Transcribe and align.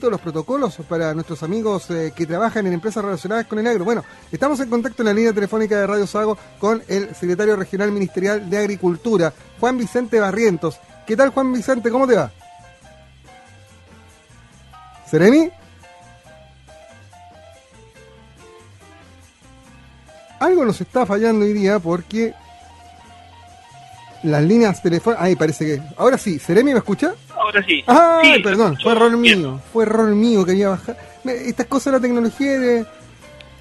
los 0.00 0.22
protocolos 0.22 0.78
para 0.88 1.12
nuestros 1.12 1.42
amigos 1.42 1.90
eh, 1.90 2.14
que 2.16 2.24
trabajan 2.24 2.66
en 2.66 2.72
empresas 2.72 3.04
relacionadas 3.04 3.46
con 3.46 3.58
el 3.58 3.66
agro. 3.66 3.84
Bueno, 3.84 4.02
estamos 4.32 4.58
en 4.60 4.70
contacto 4.70 5.02
en 5.02 5.08
la 5.08 5.12
línea 5.12 5.34
telefónica 5.34 5.78
de 5.78 5.86
Radio 5.86 6.06
Sago 6.06 6.38
con 6.58 6.82
el 6.88 7.14
secretario 7.14 7.56
regional 7.56 7.92
ministerial 7.92 8.48
de 8.48 8.56
Agricultura, 8.56 9.34
Juan 9.60 9.76
Vicente 9.76 10.18
Barrientos. 10.18 10.80
¿Qué 11.06 11.14
tal, 11.14 11.28
Juan 11.28 11.52
Vicente? 11.52 11.90
¿Cómo 11.90 12.06
te 12.06 12.16
va? 12.16 12.32
¿Seremi? 15.06 15.50
Algo 20.40 20.64
nos 20.64 20.80
está 20.80 21.04
fallando 21.04 21.44
hoy 21.44 21.52
día 21.52 21.78
porque 21.80 22.32
las 24.22 24.42
líneas 24.42 24.82
telefónicas... 24.82 25.22
Ahí 25.22 25.36
parece 25.36 25.66
que... 25.66 25.82
Ahora 25.98 26.16
sí, 26.16 26.38
¿Seremi 26.38 26.72
me 26.72 26.78
escucha? 26.78 27.14
Ahora 27.52 27.66
sí. 27.66 27.84
Ay, 27.86 28.34
Sí, 28.36 28.42
perdón, 28.42 28.76
fue 28.82 28.92
error 28.92 29.16
bien. 29.18 29.38
mío, 29.40 29.60
fue 29.72 29.84
error 29.84 30.08
mío 30.14 30.44
que 30.44 30.52
había 30.52 30.68
bajado. 30.70 30.98
Estas 31.24 31.66
cosas 31.66 31.86
de 31.86 31.98
la 31.98 32.00
tecnología 32.02 32.58
de... 32.58 32.86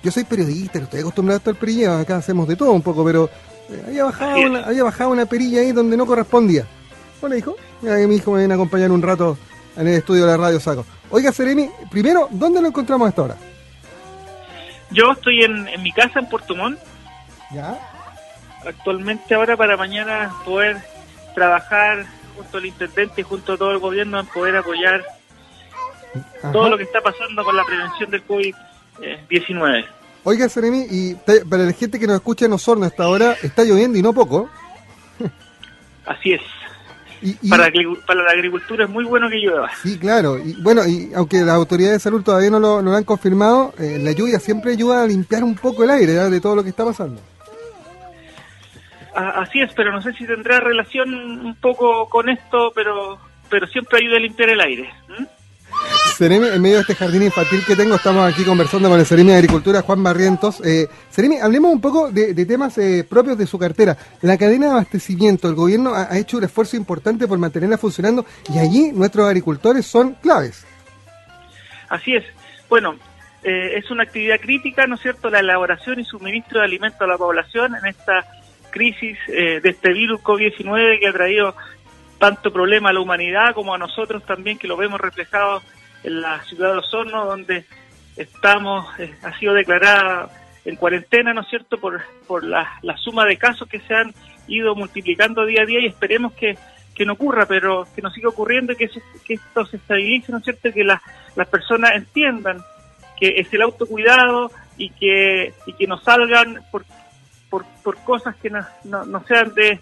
Yo 0.04 0.12
soy 0.12 0.24
periodista, 0.24 0.80
no 0.80 0.86
estoy 0.86 1.02
acostumbrado 1.02 1.38
a 1.38 1.40
estar 1.40 1.56
perilla, 1.56 2.00
acá 2.00 2.18
hacemos 2.18 2.48
de 2.48 2.56
todo 2.56 2.72
un 2.72 2.82
poco, 2.82 3.06
pero 3.06 3.30
eh, 3.70 3.84
había, 3.88 4.04
bajado 4.06 4.42
una, 4.42 4.60
había 4.66 4.84
bajado 4.84 5.12
una 5.12 5.26
perilla 5.28 5.62
ahí 5.62 5.72
donde 5.72 5.96
no 5.96 6.06
correspondía. 6.08 6.66
Hola, 7.22 7.38
hijo. 7.38 7.56
Mira 7.82 7.98
que 7.98 8.08
mi 8.08 8.16
hijo 8.16 8.32
me 8.32 8.40
viene 8.40 8.54
a 8.54 8.56
acompañar 8.56 8.92
un 8.92 9.02
rato 9.02 9.38
en 9.78 9.88
el 9.88 9.94
estudio 9.96 10.26
de 10.26 10.32
la 10.32 10.38
radio 10.38 10.60
Saco. 10.60 10.86
Oiga, 11.12 11.32
Seremi, 11.32 11.70
primero, 11.92 12.28
¿dónde 12.32 12.62
lo 12.62 12.68
encontramos 12.70 13.06
a 13.06 13.10
esta 13.10 13.22
hora? 13.22 13.36
Yo 14.90 15.12
estoy 15.12 15.44
en, 15.44 15.68
en 15.68 15.84
mi 15.84 15.92
casa 15.92 16.20
en 16.20 16.28
Puerto 16.28 16.56
Montt, 16.56 16.80
¿Ya? 17.54 17.78
actualmente 18.68 19.34
ahora 19.36 19.56
para 19.56 19.78
mañana 19.78 20.34
poder 20.46 20.78
trabajar 21.36 22.06
junto 22.42 22.58
al 22.58 22.66
intendente 22.66 23.22
y 23.22 23.24
junto 23.24 23.54
a 23.54 23.58
todo 23.58 23.72
el 23.72 23.80
gobierno 23.80 24.20
en 24.20 24.26
poder 24.28 24.56
apoyar 24.58 25.04
todo 26.52 26.70
lo 26.70 26.78
que 26.78 26.84
está 26.84 27.02
pasando 27.02 27.44
con 27.44 27.56
la 27.56 27.64
prevención 27.66 28.10
del 28.12 28.24
COVID-19. 28.28 29.86
Oiga, 30.24 30.50
Seremi, 30.50 30.86
y 30.90 31.16
para 31.50 31.64
la 31.64 31.74
gente 31.74 32.00
que 32.00 32.06
nos 32.08 32.16
escucha 32.18 32.46
en 32.46 32.54
Osorno 32.54 32.86
a 32.86 32.90
esta 32.90 33.08
hora, 33.08 33.36
está 33.42 33.64
lloviendo 33.64 33.98
y 33.98 34.02
no 34.02 34.14
poco. 34.14 34.50
Así 36.06 36.34
es. 36.34 36.42
Y, 37.24 37.38
y- 37.42 37.50
Para, 37.50 37.64
la 37.64 37.70
agricu- 37.70 38.04
para 38.06 38.24
la 38.24 38.32
agricultura 38.32 38.86
es 38.86 38.90
muy 38.90 39.06
bueno 39.06 39.30
que 39.30 39.38
llueva. 39.38 39.70
Sí, 39.84 39.98
claro. 40.00 40.38
Y 40.40 40.54
bueno, 40.62 40.86
y 40.88 41.12
aunque 41.16 41.38
las 41.42 41.56
autoridades 41.56 41.98
de 41.98 42.00
salud 42.00 42.24
todavía 42.24 42.50
no 42.50 42.60
lo, 42.60 42.82
no 42.82 42.92
lo 42.92 42.98
han 42.98 43.04
confirmado, 43.04 43.74
eh, 43.80 44.00
la 44.02 44.12
lluvia 44.12 44.40
siempre 44.40 44.72
ayuda 44.72 45.04
a 45.04 45.08
limpiar 45.08 45.44
un 45.44 45.56
poco 45.56 45.84
el 45.84 45.92
aire 45.92 46.16
¿ya? 46.16 46.30
de 46.30 46.42
todo 46.42 46.56
lo 46.56 46.64
que 46.64 46.70
está 46.70 46.84
pasando. 46.84 47.22
A- 49.16 49.42
Así 49.42 49.62
es, 49.62 49.72
pero 49.74 49.92
no 49.92 50.02
sé 50.02 50.14
si 50.14 50.26
tendrá 50.26 50.60
relación 50.60 51.14
un 51.14 51.56
poco 51.56 52.08
con 52.10 52.30
esto, 52.30 52.72
pero 52.76 53.20
pero 53.50 53.68
siempre 53.68 54.00
ayuda 54.00 54.16
a 54.16 54.20
limpiar 54.22 54.50
el 54.50 54.62
aire. 54.62 54.90
¿m? 55.10 55.28
Seremi, 56.16 56.48
en 56.48 56.62
medio 56.62 56.76
de 56.76 56.82
este 56.82 56.96
jardín 56.96 57.24
infantil 57.24 57.64
que 57.66 57.76
tengo, 57.76 57.96
estamos 57.96 58.32
aquí 58.32 58.46
conversando 58.46 58.90
con 58.90 58.98
el 59.00 59.06
Seremi 59.06 59.32
de 59.32 59.38
Agricultura, 59.38 59.82
Juan 59.82 60.02
Barrientos. 60.04 60.62
Eh, 60.66 60.88
Seremi, 61.10 61.38
hablemos 61.40 61.74
un 61.74 61.82
poco 61.82 62.10
de, 62.12 62.34
de 62.34 62.46
temas 62.46 62.78
eh, 62.78 63.06
propios 63.10 63.38
de 63.38 63.48
su 63.48 63.58
cartera. 63.60 63.98
La 64.22 64.38
cadena 64.38 64.68
de 64.68 64.72
abastecimiento, 64.74 65.50
el 65.50 65.56
gobierno 65.56 65.94
ha, 65.94 66.12
ha 66.14 66.18
hecho 66.18 66.38
un 66.38 66.44
esfuerzo 66.46 66.78
importante 66.78 67.28
por 67.28 67.38
mantenerla 67.40 67.78
funcionando 67.78 68.26
y 68.54 68.60
allí 68.60 68.92
nuestros 68.94 69.28
agricultores 69.28 69.86
son 69.86 70.14
claves. 70.16 70.66
Así 71.90 72.16
es. 72.16 72.24
Bueno, 72.70 72.96
eh, 73.44 73.78
es 73.78 73.90
una 73.92 74.04
actividad 74.04 74.40
crítica, 74.40 74.88
¿no 74.88 74.96
es 74.96 75.02
cierto?, 75.02 75.30
la 75.30 75.40
elaboración 75.40 76.00
y 76.00 76.06
suministro 76.06 76.60
de 76.60 76.66
alimentos 76.66 77.02
a 77.02 77.08
la 77.08 77.18
población 77.18 77.76
en 77.76 77.86
esta 77.88 78.26
crisis 78.72 79.18
eh, 79.28 79.60
de 79.62 79.70
este 79.70 79.94
virus 79.94 80.22
COVID-19 80.22 81.00
que 81.00 81.08
ha 81.08 81.14
traído 81.14 81.56
tanto 82.18 82.52
problema 82.52 82.90
a 82.90 82.94
la 82.94 83.00
humanidad 83.02 83.54
como 83.54 83.74
a 83.74 83.78
nosotros 83.78 84.24
también, 84.26 84.58
que 84.58 84.68
lo 84.68 84.78
vemos 84.78 85.00
reflejado 85.02 85.62
en 86.04 86.22
la 86.22 86.42
ciudad 86.44 86.72
de 86.74 86.80
Osorno, 86.80 87.26
donde 87.26 87.66
estamos, 88.18 88.88
eh, 89.00 89.14
ha 89.24 89.38
sido 89.40 89.54
declarada 89.54 90.30
en 90.66 90.76
cuarentena, 90.76 91.34
¿no 91.34 91.42
es 91.42 91.48
cierto?, 91.48 91.78
por, 91.80 92.02
por 92.28 92.44
la, 92.44 92.80
la 92.84 92.96
suma 92.98 93.26
de 93.26 93.38
casos 93.38 93.68
que 93.68 93.80
se 93.80 93.94
han 93.96 94.14
ido 94.48 94.76
multiplicando 94.76 95.46
día 95.46 95.64
a 95.64 95.66
día 95.66 95.80
y 95.80 95.88
esperemos 95.88 96.34
que, 96.34 96.58
que 96.94 97.06
no 97.06 97.14
ocurra, 97.14 97.46
pero 97.48 97.88
que 97.96 98.02
no 98.02 98.12
siga 98.12 98.30
ocurriendo 98.30 98.74
y 98.74 98.76
que, 98.76 98.86
eso- 98.86 99.00
que 99.26 99.36
esto 99.36 99.66
se 99.66 99.78
estabilice, 99.78 100.32
¿no 100.32 100.38
es 100.40 100.44
cierto?, 100.44 100.72
que 100.72 100.84
la- 100.84 101.02
las 101.36 101.48
personas 101.48 101.94
entiendan 101.96 102.60
que 103.20 103.34
es 103.38 103.52
el 103.54 103.62
autocuidado 103.64 104.52
y 104.78 104.90
que, 104.92 105.54
y 105.66 105.74
que 105.74 105.88
no 105.88 105.98
salgan 106.00 106.60
por, 106.72 106.84
por, 107.52 107.66
por 107.84 107.98
cosas 108.04 108.36
que 108.38 108.50
no, 108.50 108.66
no, 108.86 109.06
no 109.06 109.24
sean 109.28 109.54
de, 109.54 109.80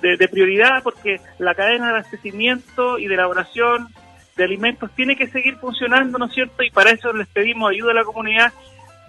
de, 0.00 0.28
prioridad, 0.28 0.82
porque 0.82 1.20
la 1.38 1.54
cadena 1.54 1.86
de 1.86 1.90
abastecimiento 1.98 2.98
y 2.98 3.08
de 3.08 3.14
elaboración 3.14 3.88
de 4.36 4.44
alimentos 4.44 4.90
tiene 4.94 5.16
que 5.16 5.26
seguir 5.26 5.56
funcionando, 5.56 6.16
¿no 6.16 6.26
es 6.26 6.32
cierto? 6.32 6.62
Y 6.62 6.70
para 6.70 6.92
eso 6.92 7.12
les 7.12 7.26
pedimos 7.26 7.70
ayuda 7.70 7.90
a 7.90 7.96
la 7.96 8.04
comunidad 8.04 8.52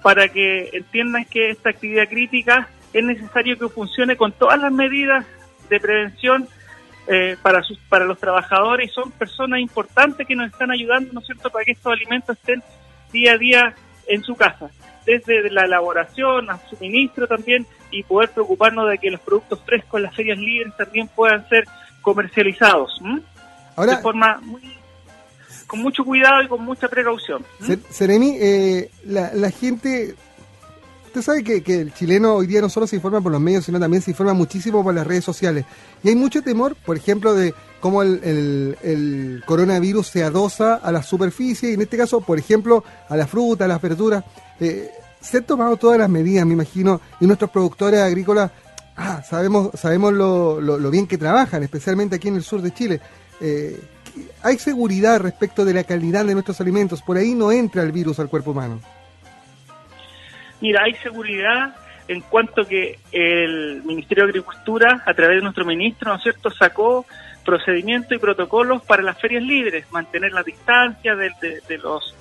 para 0.02 0.28
que 0.28 0.72
entiendan 0.74 1.26
que 1.26 1.52
esta 1.52 1.70
actividad 1.70 2.10
crítica 2.10 2.68
es 2.92 3.04
necesario 3.06 3.58
que 3.58 3.70
funcione 3.70 4.18
con 4.18 4.32
todas 4.32 4.60
las 4.60 4.72
medidas 4.72 5.26
de 5.70 5.80
prevención 5.80 6.50
eh, 7.08 7.38
para 7.42 7.62
sus, 7.62 7.78
para 7.88 8.06
los 8.06 8.20
trabajadores 8.20 8.90
y 8.90 8.94
son 8.94 9.12
personas 9.12 9.60
importantes 9.60 10.28
que 10.28 10.36
nos 10.36 10.52
están 10.52 10.72
ayudando, 10.72 11.14
¿no 11.14 11.20
es 11.20 11.28
cierto?, 11.28 11.50
para 11.50 11.64
que 11.64 11.72
estos 11.74 11.94
alimentos 11.94 12.36
estén 12.38 12.64
día 13.14 13.34
a 13.34 13.38
día 13.38 13.76
en 14.08 14.24
su 14.24 14.36
casa, 14.36 14.70
desde 15.06 15.50
la 15.50 15.64
elaboración 15.64 16.50
al 16.50 16.60
suministro 16.70 17.28
también 17.28 17.66
y 17.90 18.04
poder 18.04 18.30
preocuparnos 18.30 18.90
de 18.90 18.98
que 18.98 19.12
los 19.12 19.20
productos 19.22 19.62
frescos 19.66 19.98
en 19.98 20.04
las 20.04 20.16
ferias 20.16 20.38
libres 20.38 20.76
también 20.78 21.08
puedan 21.08 21.48
ser 21.50 21.66
comercializados 22.02 23.00
¿m? 23.04 23.22
Ahora, 23.76 23.96
de 23.96 24.02
forma 24.02 24.40
muy 24.42 24.62
con 25.72 25.80
mucho 25.80 26.04
cuidado 26.04 26.42
y 26.42 26.50
con 26.50 26.66
mucha 26.66 26.90
precaución. 26.90 27.46
Seremi, 27.90 28.36
eh, 28.42 28.92
la, 29.06 29.34
la 29.34 29.50
gente, 29.52 30.16
usted 31.12 31.22
sabe 31.22 31.44
que, 31.62 31.82
el 31.82 31.94
chileno 31.94 32.36
hoy 32.36 32.48
día 32.48 32.62
no 32.62 32.70
solo 32.70 32.88
se 32.88 32.96
informa 32.96 33.20
por 33.22 33.32
los 33.32 33.42
medios, 33.42 33.66
sino 33.66 33.80
también 33.80 34.02
se 34.02 34.12
informa 34.12 34.34
muchísimo 34.34 34.82
por 34.84 34.94
las 34.94 35.06
redes 35.06 35.26
sociales. 35.26 35.66
Y 36.04 36.10
hay 36.10 36.16
mucho 36.16 36.42
temor, 36.42 36.76
por 36.86 36.96
ejemplo, 36.96 37.34
de 37.34 37.54
cómo 37.82 38.02
el, 38.02 38.22
el- 38.24 38.78
el 38.82 39.44
coronavirus 39.46 40.08
se 40.08 40.24
adosa 40.24 40.76
a 40.76 40.92
la 40.92 41.04
superficie, 41.04 41.72
y 41.72 41.74
en 41.74 41.82
este 41.82 41.98
caso, 41.98 42.22
por 42.22 42.40
ejemplo, 42.40 42.84
a 43.10 43.18
la 43.18 43.28
fruta, 43.28 43.66
a 43.66 43.68
las 43.68 43.82
verduras. 43.82 44.24
Eh, 44.60 44.90
se 45.20 45.38
han 45.38 45.44
tomado 45.44 45.76
todas 45.78 46.00
las 46.00 46.10
medidas, 46.10 46.46
me 46.46 46.54
imagino, 46.54 47.02
y 47.20 47.26
nuestros 47.28 47.52
productores 47.52 48.00
agrícolas, 48.00 48.50
ah, 48.96 49.22
sabemos, 49.28 49.70
sabemos 49.80 50.14
lo, 50.14 50.62
lo- 50.62 50.80
lo 50.80 50.90
bien 50.90 51.08
que 51.08 51.18
trabajan, 51.18 51.62
especialmente 51.64 52.16
aquí 52.16 52.30
en 52.30 52.36
el 52.38 52.44
sur 52.44 52.62
de 52.62 52.74
Chile. 52.74 53.02
Eh, 53.42 53.80
hay 54.44 54.58
seguridad 54.60 55.20
respecto 55.20 55.66
de 55.66 55.74
la 55.74 55.84
calidad 55.84 56.24
de 56.26 56.34
nuestros 56.34 56.60
alimentos. 56.62 57.02
Por 57.02 57.18
ahí 57.18 57.34
no 57.36 57.52
entra 57.52 57.84
el 57.84 57.92
virus 57.92 58.20
al 58.20 58.30
cuerpo 58.30 58.52
humano. 58.52 58.80
Mira, 60.62 60.84
hay 60.84 60.94
seguridad 60.96 61.76
en 62.08 62.22
cuanto 62.22 62.66
que 62.66 63.00
el 63.12 63.82
Ministerio 63.84 64.26
de 64.26 64.30
Agricultura, 64.32 65.04
a 65.06 65.14
través 65.14 65.38
de 65.38 65.42
nuestro 65.44 65.66
ministro, 65.66 66.10
¿no 66.12 66.18
es 66.18 66.24
cierto?, 66.24 66.50
sacó 66.52 67.06
procedimientos 67.46 68.12
y 68.12 68.20
protocolos 68.20 68.84
para 68.84 69.02
las 69.02 69.20
ferias 69.20 69.44
libres, 69.44 69.92
mantener 69.92 70.32
la 70.32 70.44
distancia 70.44 71.16
de, 71.16 71.32
de- 71.42 71.62
de 71.68 71.78
los 71.78 72.16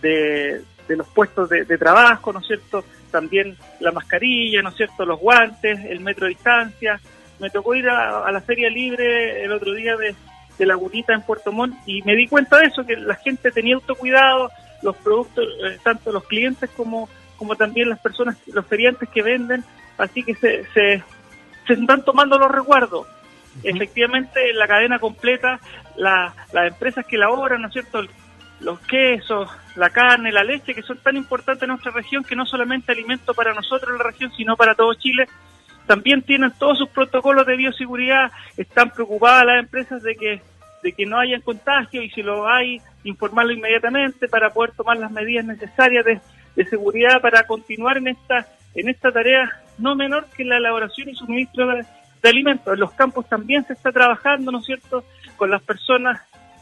de, 0.00 0.62
los 0.88 1.06
puestos 1.08 1.48
de, 1.48 1.64
trabajo, 1.78 2.32
¿no 2.32 2.40
es 2.40 2.46
cierto?, 2.46 2.84
también 3.10 3.56
la 3.80 3.92
mascarilla, 3.92 4.62
¿no 4.62 4.68
es 4.70 4.76
cierto?, 4.76 5.04
los 5.06 5.18
guantes, 5.18 5.80
el 5.86 6.00
metro 6.00 6.26
de 6.26 6.30
distancia. 6.30 7.00
Me 7.40 7.50
tocó 7.50 7.74
ir 7.74 7.88
a, 7.88 8.24
a 8.24 8.32
la 8.32 8.40
feria 8.40 8.68
libre 8.68 9.44
el 9.44 9.52
otro 9.52 9.72
día 9.72 9.96
de, 9.96 10.14
de 10.58 10.66
Lagunita 10.66 11.14
en 11.14 11.22
Puerto 11.22 11.50
Montt 11.52 11.76
y 11.86 12.02
me 12.02 12.14
di 12.14 12.26
cuenta 12.28 12.58
de 12.58 12.66
eso, 12.66 12.84
que 12.84 12.96
la 12.96 13.14
gente 13.16 13.50
tenía 13.50 13.74
autocuidado, 13.76 14.50
los 14.82 14.96
productos, 14.96 15.44
eh, 15.64 15.78
tanto 15.82 16.12
los 16.12 16.24
clientes 16.24 16.68
como 16.76 17.08
como 17.42 17.56
también 17.56 17.88
las 17.88 17.98
personas, 17.98 18.36
los 18.46 18.64
feriantes 18.66 19.08
que 19.08 19.20
venden, 19.20 19.64
así 19.98 20.22
que 20.22 20.36
se, 20.36 20.64
se, 20.72 21.02
se 21.66 21.72
están 21.72 22.04
tomando 22.04 22.38
los 22.38 22.48
resguardos. 22.52 23.04
Efectivamente, 23.64 24.48
en 24.48 24.58
la 24.58 24.68
cadena 24.68 25.00
completa, 25.00 25.58
la- 25.96 26.32
las 26.52 26.68
empresas 26.68 27.04
que 27.04 27.16
elaboran, 27.16 27.60
¿no 27.60 27.66
es 27.66 27.72
cierto?, 27.72 28.00
los 28.60 28.78
quesos, 28.86 29.50
la 29.74 29.90
carne, 29.90 30.30
la 30.30 30.44
leche, 30.44 30.72
que 30.72 30.82
son 30.82 30.98
tan 30.98 31.16
importantes 31.16 31.64
en 31.64 31.70
nuestra 31.70 31.90
región, 31.90 32.22
que 32.22 32.36
no 32.36 32.46
solamente 32.46 32.92
alimento 32.92 33.34
para 33.34 33.52
nosotros 33.52 33.90
en 33.90 33.98
la 33.98 34.04
región, 34.04 34.30
sino 34.36 34.56
para 34.56 34.76
todo 34.76 34.94
Chile, 34.94 35.26
también 35.88 36.22
tienen 36.22 36.52
todos 36.60 36.78
sus 36.78 36.90
protocolos 36.90 37.44
de 37.44 37.56
bioseguridad, 37.56 38.30
están 38.56 38.90
preocupadas 38.90 39.46
las 39.46 39.58
empresas 39.58 40.00
de 40.04 40.14
que 40.14 40.42
de 40.84 40.92
que 40.92 41.06
no 41.06 41.16
haya 41.18 41.40
contagio 41.40 42.02
y 42.02 42.10
si 42.10 42.22
lo 42.24 42.48
hay, 42.48 42.80
informarlo 43.04 43.52
inmediatamente 43.52 44.26
para 44.26 44.50
poder 44.50 44.72
tomar 44.72 44.96
las 44.96 45.12
medidas 45.12 45.44
necesarias 45.44 46.04
de, 46.04 46.20
de 46.56 46.64
seguridad 46.66 47.20
para 47.20 47.46
continuar 47.46 47.96
en 47.98 48.08
esta 48.08 48.46
en 48.74 48.88
esta 48.88 49.10
tarea 49.12 49.50
no 49.78 49.94
menor 49.94 50.26
que 50.36 50.44
la 50.44 50.56
elaboración 50.56 51.08
y 51.10 51.14
suministro 51.14 51.66
de, 51.66 51.84
de 52.22 52.28
alimentos. 52.28 52.72
En 52.72 52.80
los 52.80 52.92
campos 52.92 53.28
también 53.28 53.64
se 53.66 53.74
está 53.74 53.92
trabajando, 53.92 54.50
¿no 54.50 54.58
es 54.60 54.64
cierto?, 54.66 55.04
con 55.36 55.50
las 55.50 55.62
personas 55.62 56.20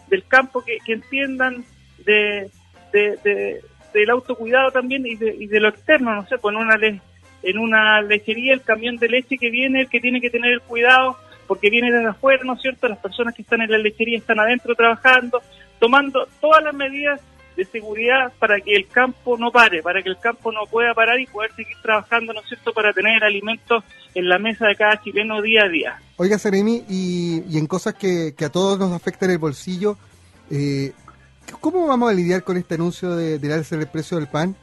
del 0.08 0.24
campo 0.26 0.62
que, 0.64 0.78
que 0.84 0.94
entiendan 0.94 1.64
de, 2.04 2.50
de, 2.92 3.16
de- 3.22 3.60
del 3.92 4.10
autocuidado 4.10 4.70
también 4.70 5.04
y 5.06 5.16
de, 5.16 5.34
y 5.34 5.46
de 5.48 5.58
lo 5.60 5.68
externo, 5.68 6.14
no 6.14 6.26
sé, 6.26 6.36
en 6.42 6.56
una, 6.56 6.76
le- 6.76 7.00
en 7.42 7.58
una 7.58 8.00
lechería 8.02 8.54
el 8.54 8.62
camión 8.62 8.96
de 8.96 9.08
leche 9.08 9.36
que 9.38 9.50
viene, 9.50 9.82
el 9.82 9.88
que 9.88 10.00
tiene 10.00 10.20
que 10.20 10.30
tener 10.30 10.52
el 10.52 10.60
cuidado 10.62 11.16
porque 11.46 11.70
viene 11.70 11.90
desde 11.90 12.06
afuera, 12.08 12.42
¿no 12.44 12.54
es 12.54 12.60
cierto? 12.62 12.88
Las 12.88 12.98
personas 12.98 13.34
que 13.34 13.42
están 13.42 13.60
en 13.62 13.70
la 13.70 13.78
lechería 13.78 14.18
están 14.18 14.38
adentro 14.38 14.74
trabajando, 14.76 15.40
tomando 15.80 16.26
todas 16.40 16.62
las 16.62 16.74
medidas 16.74 17.20
de 17.60 17.66
seguridad 17.66 18.32
para 18.38 18.60
que 18.60 18.74
el 18.74 18.88
campo 18.88 19.36
no 19.36 19.50
pare, 19.50 19.82
para 19.82 20.02
que 20.02 20.08
el 20.08 20.18
campo 20.18 20.50
no 20.50 20.66
pueda 20.70 20.94
parar 20.94 21.20
y 21.20 21.26
poder 21.26 21.54
seguir 21.54 21.76
trabajando, 21.82 22.32
¿no 22.32 22.40
es 22.40 22.48
cierto?, 22.48 22.72
para 22.72 22.92
tener 22.92 23.22
alimentos 23.22 23.84
en 24.14 24.28
la 24.28 24.38
mesa 24.38 24.66
de 24.66 24.76
cada 24.76 25.00
chileno 25.02 25.42
día 25.42 25.64
a 25.64 25.68
día. 25.68 26.02
Oiga, 26.16 26.38
Seremi, 26.38 26.84
y, 26.88 27.58
en 27.58 27.66
cosas 27.66 27.94
que, 27.94 28.34
a 28.44 28.48
todos 28.48 28.78
nos 28.78 28.92
afectan 28.92 29.30
el 29.30 29.38
bolsillo, 29.38 29.96
eh, 30.50 30.92
¿cómo 31.60 31.86
vamos 31.86 32.10
a 32.10 32.14
lidiar 32.14 32.42
con 32.42 32.56
este 32.56 32.74
anuncio 32.74 33.14
de, 33.14 33.38
de 33.38 33.52
alza 33.52 33.76
del 33.76 33.88
precio 33.88 34.16
del 34.16 34.28
pan? 34.28 34.56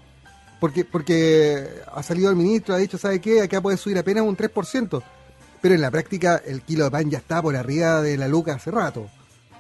Porque, 0.60 0.84
porque 0.84 1.68
ha 1.94 2.02
salido 2.02 2.32
el 2.32 2.36
ministro, 2.36 2.74
ha 2.74 2.80
dicho, 2.80 2.98
¿sabe 2.98 3.22
qué? 3.22 3.42
Acá 3.42 3.62
puede 3.62 3.78
subir 3.78 4.00
apenas 4.00 4.24
un 4.24 4.36
3%, 4.36 5.04
pero 5.62 5.76
en 5.76 5.82
la 5.82 5.92
práctica 5.92 6.42
el 6.44 6.64
kilo 6.64 6.86
de 6.86 6.92
pan 6.92 7.10
ya 7.12 7.20
está 7.20 7.44
por 7.44 7.56
arriba 7.56 8.02
de 8.02 8.18
la 8.18 8.28
luca 8.28 8.56
hace 8.56 8.72
rato 8.72 9.08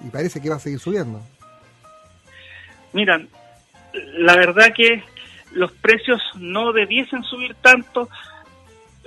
y 0.04 0.10
parece 0.10 0.42
que 0.42 0.50
va 0.50 0.56
a 0.56 0.60
seguir 0.60 0.80
subiendo. 0.80 1.22
Miran, 2.98 3.30
la 3.94 4.36
verdad 4.36 4.74
que 4.76 5.04
los 5.52 5.72
precios 5.72 6.20
no 6.36 6.74
debiesen 6.74 7.22
subir 7.22 7.54
tanto 7.62 8.10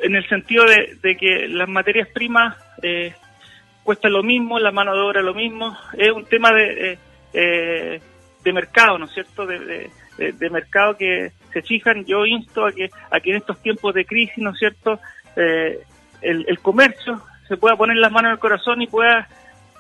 en 0.01 0.15
el 0.15 0.27
sentido 0.29 0.65
de, 0.65 1.17
que 1.17 1.49
las 1.49 1.69
materias 1.69 2.07
primas 2.15 2.57
eh, 2.83 3.13
cuestan 3.83 4.13
lo 4.13 4.23
mismo, 4.23 4.61
la 4.61 4.71
mano 4.71 4.95
de 4.95 5.01
obra 5.01 5.23
lo 5.23 5.35
mismo, 5.35 5.77
es 5.99 6.13
un 6.13 6.25
tema 6.25 6.53
de, 6.53 6.99
eh, 7.33 8.01
de 8.45 8.53
mercado, 8.53 8.97
¿no 8.97 9.07
es 9.07 9.13
cierto? 9.13 9.45
De, 9.45 9.91
de, 10.17 10.51
mercado 10.51 10.97
que 10.97 11.33
se 11.53 11.61
fijan, 11.63 12.05
yo 12.05 12.25
insto 12.25 12.67
a 12.67 12.73
que, 12.73 12.91
a 13.11 13.19
que 13.19 13.31
en 13.31 13.37
estos 13.39 13.61
tiempos 13.61 13.93
de 13.93 14.05
crisis, 14.05 14.39
¿no 14.39 14.51
es 14.51 14.59
cierto?, 14.59 15.01
eh, 15.35 15.81
el, 16.23 16.45
el 16.49 16.61
comercio 16.61 17.21
se 17.49 17.57
pueda 17.57 17.77
poner 17.77 17.97
las 17.97 18.13
manos 18.13 18.29
en 18.29 18.35
el 18.35 18.39
corazón 18.39 18.83
y 18.83 18.87
pueda 18.87 19.27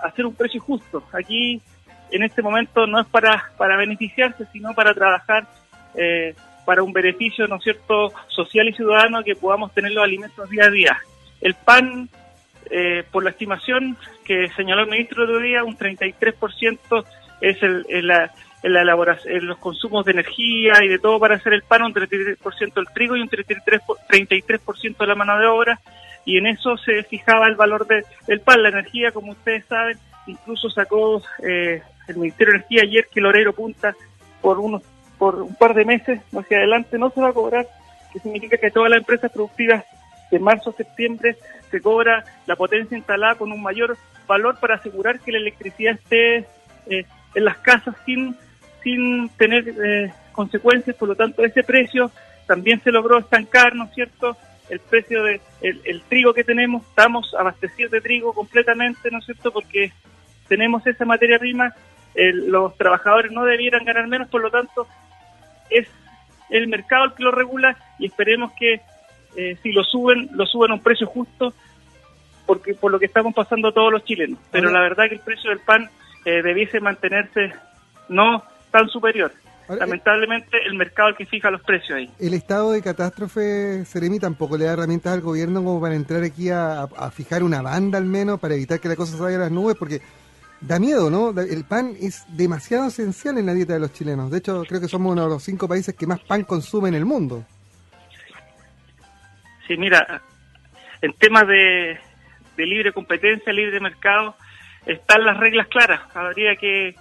hacer 0.02 0.26
un 0.26 0.34
precio 0.34 0.60
justo. 0.60 1.04
Aquí, 1.12 1.62
en 2.12 2.22
este 2.22 2.42
momento, 2.42 2.86
no 2.86 3.00
es 3.00 3.06
para, 3.06 3.50
para 3.56 3.76
beneficiarse, 3.76 4.46
sino 4.52 4.74
para 4.74 4.94
trabajar 4.94 5.46
eh, 5.94 6.34
para 6.64 6.82
un 6.82 6.92
beneficio, 6.92 7.46
¿no 7.48 7.56
es 7.56 7.64
cierto?, 7.64 8.12
social 8.28 8.68
y 8.68 8.72
ciudadano, 8.72 9.24
que 9.24 9.34
podamos 9.34 9.72
tener 9.72 9.92
los 9.92 10.04
alimentos 10.04 10.48
día 10.50 10.66
a 10.66 10.70
día. 10.70 10.98
El 11.40 11.54
pan, 11.54 12.08
eh, 12.70 13.02
por 13.10 13.24
la 13.24 13.30
estimación 13.30 13.96
que 14.24 14.48
señaló 14.56 14.82
el 14.82 14.90
ministro 14.90 15.26
de 15.26 15.32
otro 15.32 15.42
día, 15.42 15.64
un 15.64 15.76
33% 15.76 17.04
es 17.40 17.62
el, 17.62 17.86
el 17.88 18.06
la, 18.06 18.30
la 18.62 18.82
elaboración, 18.82 19.46
los 19.46 19.58
consumos 19.58 20.04
de 20.04 20.12
energía 20.12 20.74
y 20.82 20.88
de 20.88 20.98
todo 20.98 21.18
para 21.18 21.36
hacer 21.36 21.54
el 21.54 21.62
pan, 21.62 21.82
un 21.82 21.94
33% 21.94 22.72
el 22.76 22.86
trigo 22.94 23.16
y 23.16 23.22
un 23.22 23.30
33%, 23.30 23.80
33 24.06 24.60
de 24.98 25.06
la 25.06 25.14
mano 25.14 25.38
de 25.38 25.46
obra 25.46 25.80
y 26.24 26.36
en 26.36 26.46
eso 26.46 26.76
se 26.76 27.02
fijaba 27.04 27.46
el 27.48 27.56
valor 27.56 27.86
de, 27.86 28.04
del 28.26 28.40
pan. 28.40 28.62
La 28.62 28.68
energía, 28.68 29.12
como 29.12 29.32
ustedes 29.32 29.64
saben, 29.66 29.98
incluso 30.26 30.68
sacó 30.70 31.22
eh, 31.42 31.82
el 32.08 32.16
Ministerio 32.16 32.52
de 32.52 32.58
Energía 32.58 32.82
ayer 32.82 33.08
que 33.10 33.20
el 33.20 33.26
horario 33.26 33.52
punta 33.52 33.94
por 34.40 34.58
unos 34.58 34.82
por 35.18 35.42
un 35.42 35.54
par 35.54 35.74
de 35.74 35.84
meses 35.84 36.20
hacia 36.32 36.56
adelante 36.56 36.98
no 36.98 37.10
se 37.10 37.20
va 37.20 37.28
a 37.28 37.34
cobrar, 37.34 37.66
que 38.10 38.20
significa 38.20 38.56
que 38.56 38.70
todas 38.70 38.88
las 38.88 39.00
empresas 39.00 39.30
productivas 39.30 39.84
de 40.30 40.38
marzo 40.38 40.70
a 40.70 40.72
septiembre 40.72 41.36
se 41.70 41.80
cobra 41.82 42.24
la 42.46 42.56
potencia 42.56 42.96
instalada 42.96 43.34
con 43.34 43.52
un 43.52 43.62
mayor 43.62 43.98
valor 44.26 44.58
para 44.58 44.76
asegurar 44.76 45.20
que 45.20 45.32
la 45.32 45.38
electricidad 45.38 45.94
esté 45.94 46.46
eh, 46.86 47.04
en 47.34 47.44
las 47.44 47.58
casas 47.58 47.94
sin, 48.06 48.34
sin 48.82 49.28
tener 49.36 49.68
eh, 49.68 50.12
consecuencias, 50.32 50.96
por 50.96 51.08
lo 51.08 51.14
tanto 51.14 51.44
ese 51.44 51.62
precio 51.62 52.10
también 52.46 52.80
se 52.82 52.90
logró 52.90 53.18
estancar, 53.18 53.74
¿no 53.76 53.84
es 53.84 53.94
cierto?, 53.94 54.36
el 54.70 54.80
precio 54.80 55.24
de 55.24 55.40
el, 55.60 56.02
trigo 56.08 56.32
que 56.32 56.44
tenemos, 56.44 56.82
estamos 56.86 57.34
abastecidos 57.38 57.90
de 57.90 58.00
trigo 58.00 58.32
completamente, 58.32 59.10
¿no 59.10 59.18
es 59.18 59.24
cierto? 59.24 59.50
Porque 59.52 59.92
tenemos 60.48 60.86
esa 60.86 61.04
materia 61.04 61.38
prima, 61.38 61.74
los 62.14 62.76
trabajadores 62.76 63.32
no 63.32 63.44
debieran 63.44 63.84
ganar 63.84 64.06
menos, 64.08 64.28
por 64.28 64.42
lo 64.42 64.50
tanto, 64.50 64.86
es 65.70 65.88
el 66.50 66.68
mercado 66.68 67.04
el 67.04 67.14
que 67.14 67.22
lo 67.22 67.30
regula 67.30 67.76
y 67.98 68.06
esperemos 68.06 68.52
que 68.58 68.80
eh, 69.36 69.56
si 69.62 69.72
lo 69.72 69.84
suben, 69.84 70.28
lo 70.32 70.44
suben 70.46 70.72
a 70.72 70.74
un 70.74 70.82
precio 70.82 71.06
justo, 71.06 71.54
porque 72.46 72.74
por 72.74 72.90
lo 72.90 72.98
que 72.98 73.06
estamos 73.06 73.34
pasando 73.34 73.72
todos 73.72 73.92
los 73.92 74.04
chilenos. 74.04 74.38
Pero 74.50 74.70
la 74.70 74.80
verdad 74.80 75.08
que 75.08 75.14
el 75.14 75.20
precio 75.20 75.50
del 75.50 75.60
pan 75.60 75.88
eh, 76.24 76.42
debiese 76.42 76.80
mantenerse 76.80 77.52
no 78.08 78.42
tan 78.70 78.88
superior. 78.88 79.32
Lamentablemente 79.68 80.56
el 80.66 80.74
mercado 80.74 81.10
el 81.10 81.16
que 81.16 81.26
fija 81.26 81.48
los 81.48 81.62
precios 81.62 81.96
ahí. 81.96 82.10
El 82.18 82.34
estado 82.34 82.72
de 82.72 82.82
catástrofe, 82.82 83.84
Seremi, 83.84 84.18
tampoco 84.18 84.58
le 84.58 84.64
da 84.64 84.72
herramientas 84.72 85.12
al 85.12 85.20
gobierno 85.20 85.62
como 85.62 85.80
para 85.80 85.94
entrar 85.94 86.24
aquí 86.24 86.50
a, 86.50 86.88
fijar 87.12 87.44
una 87.44 87.62
banda 87.62 87.96
al 87.96 88.04
menos 88.04 88.40
para 88.40 88.54
evitar 88.54 88.80
que 88.80 88.88
la 88.88 88.96
cosa 88.96 89.16
se 89.16 89.22
vaya 89.22 89.36
a 89.36 89.40
las 89.40 89.52
nubes, 89.52 89.76
porque 89.76 90.00
da 90.60 90.78
miedo, 90.78 91.10
¿no? 91.10 91.38
El 91.40 91.64
pan 91.64 91.94
es 92.00 92.24
demasiado 92.36 92.88
esencial 92.88 93.38
en 93.38 93.46
la 93.46 93.54
dieta 93.54 93.74
de 93.74 93.80
los 93.80 93.92
chilenos. 93.92 94.30
De 94.30 94.38
hecho, 94.38 94.62
creo 94.68 94.80
que 94.80 94.88
somos 94.88 95.12
uno 95.12 95.24
de 95.24 95.30
los 95.30 95.42
cinco 95.42 95.66
países 95.66 95.94
que 95.94 96.06
más 96.06 96.20
pan 96.20 96.44
consume 96.44 96.88
en 96.90 96.94
el 96.94 97.04
mundo. 97.04 97.44
Sí, 99.66 99.76
mira, 99.76 100.20
en 101.00 101.12
temas 101.14 101.46
de, 101.46 101.98
libre 102.56 102.92
competencia, 102.92 103.52
libre 103.52 103.80
mercado, 103.80 104.36
están 104.84 105.24
las 105.24 105.38
reglas 105.38 105.68
claras. 105.68 106.02
Habría 106.14 106.56
que, 106.56 106.94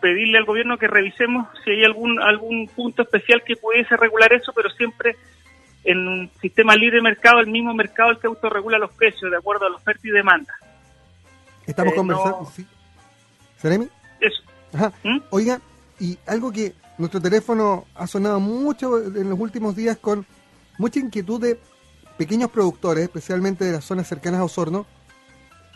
pedirle 0.00 0.38
al 0.38 0.44
gobierno 0.44 0.78
que 0.78 0.88
revisemos 0.88 1.46
si 1.62 1.72
hay 1.72 1.84
algún 1.84 2.20
algún 2.20 2.68
punto 2.68 3.02
especial 3.02 3.42
que 3.44 3.56
pudiese 3.56 3.96
regular 3.96 4.32
eso, 4.32 4.50
pero 4.54 4.70
siempre 4.70 5.16
en 5.84 6.08
un 6.08 6.30
sistema 6.40 6.74
libre 6.74 7.02
mercado, 7.02 7.40
el 7.40 7.48
mismo 7.48 7.74
mercado 7.74 8.10
el 8.10 8.18
que 8.18 8.26
autorregula 8.26 8.78
los 8.78 8.92
precios 8.92 9.30
de 9.30 9.36
acuerdo 9.36 9.66
a 9.66 9.70
la 9.70 9.76
oferta 9.76 10.00
y 10.04 10.10
demanda. 10.10 10.54
Estamos 11.70 11.92
eh, 11.92 11.96
conversando, 11.96 12.52
¿sí? 12.54 12.66
¿Seremi? 13.60 13.88
Eso. 14.20 14.42
Ajá. 14.72 14.92
¿Mm? 15.04 15.18
Oiga, 15.30 15.60
y 15.98 16.18
algo 16.26 16.50
que 16.50 16.74
nuestro 16.98 17.20
teléfono 17.20 17.86
ha 17.94 18.06
sonado 18.06 18.40
mucho 18.40 18.98
en 18.98 19.30
los 19.30 19.38
últimos 19.38 19.76
días 19.76 19.96
con 19.96 20.26
mucha 20.78 20.98
inquietud 20.98 21.40
de 21.40 21.60
pequeños 22.18 22.50
productores, 22.50 23.04
especialmente 23.04 23.64
de 23.64 23.72
las 23.72 23.84
zonas 23.84 24.08
cercanas 24.08 24.40
a 24.40 24.44
Osorno, 24.44 24.84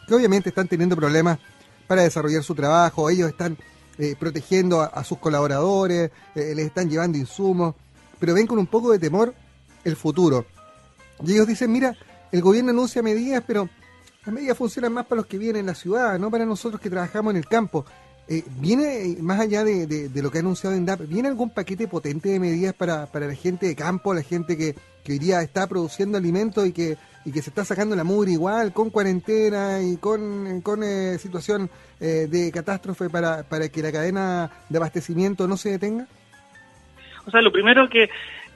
que 0.07 0.15
obviamente 0.15 0.49
están 0.49 0.69
teniendo 0.69 0.97
problemas 0.97 1.39
para 1.87 2.03
desarrollar 2.03 2.43
su 2.43 2.55
trabajo, 2.55 3.09
ellos 3.09 3.29
están 3.29 3.57
eh, 3.99 4.17
protegiendo 4.19 4.83
a, 4.83 5.05
sus 5.05 5.19
colaboradores, 5.19 6.11
eh, 6.35 6.55
les 6.55 6.67
están 6.67 6.91
llevando 6.91 7.17
insumos, 7.17 7.75
pero 8.19 8.35
ven 8.35 8.47
con 8.47 8.59
un 8.59 8.67
poco 8.67 8.91
de 8.91 8.99
temor 8.99 9.33
el 9.85 9.97
futuro. 9.97 10.45
Y 11.25 11.33
ellos 11.33 11.47
dicen, 11.47 11.71
mira, 11.71 11.97
el 12.33 12.43
gobierno 12.43 12.71
anuncia 12.71 13.03
medidas, 13.03 13.45
pero 13.47 13.69
las 14.25 14.35
medidas 14.35 14.57
funcionan 14.57 14.93
más 14.93 15.07
para 15.07 15.19
los 15.19 15.27
que 15.27 15.39
viven 15.39 15.57
en 15.57 15.67
la 15.67 15.75
ciudad, 15.75 16.19
no 16.19 16.31
para 16.31 16.47
nosotros 16.47 16.81
que 16.81 16.91
trabajamos 16.91 17.33
en 17.33 17.39
el 17.39 17.47
campo. 17.47 17.85
Eh, 18.27 18.43
¿Viene, 18.59 19.17
más 19.21 19.39
allá 19.39 19.65
de, 19.65 20.11
lo 20.15 20.31
que 20.31 20.39
ha 20.39 20.41
anunciado 20.41 20.75
INDAP, 20.75 21.01
¿viene 21.07 21.29
algún 21.29 21.51
paquete 21.51 21.87
potente 21.89 22.31
de 22.31 22.41
medidas 22.41 22.75
para, 22.75 23.07
para 23.07 23.27
la 23.27 23.35
gente 23.35 23.67
de 23.67 23.77
campo, 23.77 24.15
la 24.15 24.23
gente 24.23 24.57
que, 24.57 24.75
hoy 25.07 25.19
día 25.19 25.43
está 25.43 25.67
produciendo 25.67 26.17
alimentos 26.17 26.67
y 26.67 26.73
que 26.73 26.97
y 27.27 27.33
que 27.33 27.41
se 27.41 27.51
está 27.51 27.65
sacando 27.65 27.97
la 27.97 28.05
mugre 28.05 28.33
igual, 28.33 28.73
con 28.73 28.91
cuarentena 28.91 29.81
y 29.83 29.97
con, 29.97 30.61
con 30.61 30.83
eh, 30.83 31.17
situación 31.19 31.71
eh, 31.99 32.27
de 32.29 32.53
catástrofe 32.53 33.09
para, 33.09 33.43
para 33.45 33.69
que 33.71 33.83
la 33.83 33.91
cadena 33.91 34.51
de 34.69 34.77
abastecimiento 34.77 35.49
no 35.49 35.57
se 35.57 35.71
detenga? 35.71 36.07
O 37.27 37.31
sea, 37.31 37.41
lo 37.41 37.51
primero 37.51 37.89
que 37.89 38.11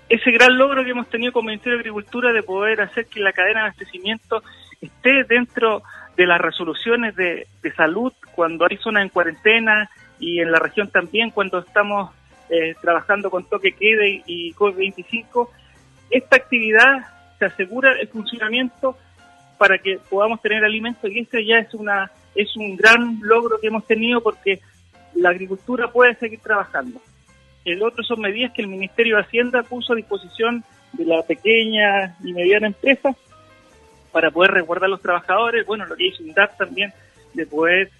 ese 0.08 0.30
gran 0.30 0.56
logro 0.58 0.84
que 0.84 0.90
hemos 0.90 1.08
tenido 1.08 1.32
como 1.32 1.48
Ministerio 1.48 1.78
de 1.78 1.80
Agricultura 1.80 2.32
de 2.32 2.42
poder 2.42 2.80
hacer 2.80 3.06
que 3.06 3.20
la 3.20 3.32
cadena 3.32 3.60
de 3.60 3.66
abastecimiento 3.66 4.42
esté 4.80 5.24
dentro 5.24 5.82
de 6.16 6.26
las 6.26 6.40
resoluciones 6.40 7.14
de, 7.16 7.46
salud 7.76 8.12
cuando 8.34 8.66
hay 8.68 8.76
zonas 8.78 9.04
en 9.04 9.08
cuarentena 9.10 9.90
y 10.18 10.40
en 10.40 10.50
la 10.50 10.58
región 10.58 10.90
también 10.90 11.30
cuando 11.30 11.58
estamos 11.58 12.10
eh, 12.50 12.74
trabajando 12.80 13.30
con 13.30 13.44
toque 13.44 13.72
quede 13.72 14.08
y, 14.08 14.22
y 14.26 14.52
COVID-25, 14.54 15.48
esta 16.10 16.36
actividad 16.36 17.06
se 17.38 17.44
asegura 17.44 17.92
el 18.00 18.08
funcionamiento 18.08 18.96
para 19.58 19.78
que 19.78 19.98
podamos 20.08 20.40
tener 20.40 20.64
alimentos 20.64 21.10
y 21.10 21.20
ese 21.20 21.44
ya 21.44 21.58
es 21.58 21.74
una 21.74 22.10
es 22.34 22.56
un 22.56 22.76
gran 22.76 23.18
logro 23.22 23.58
que 23.60 23.66
hemos 23.66 23.84
tenido 23.86 24.22
porque 24.22 24.60
la 25.14 25.30
agricultura 25.30 25.90
puede 25.90 26.14
seguir 26.14 26.40
trabajando. 26.40 27.00
El 27.64 27.82
otro 27.82 28.04
son 28.04 28.20
medidas 28.20 28.52
que 28.52 28.62
el 28.62 28.68
Ministerio 28.68 29.16
de 29.16 29.22
Hacienda 29.22 29.62
puso 29.62 29.92
a 29.92 29.96
disposición 29.96 30.64
de 30.92 31.04
la 31.04 31.22
pequeña 31.22 32.16
y 32.22 32.32
mediana 32.32 32.68
empresa 32.68 33.14
para 34.12 34.30
poder 34.30 34.52
resguardar 34.52 34.86
a 34.86 34.90
los 34.90 35.02
trabajadores. 35.02 35.66
Bueno, 35.66 35.86
lo 35.86 35.96
que 35.96 36.06
hizo 36.06 36.22
INDAP 36.22 36.56
también 36.56 36.92
de 37.34 37.46
poder 37.46 37.90